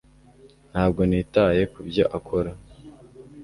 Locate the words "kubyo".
1.73-2.03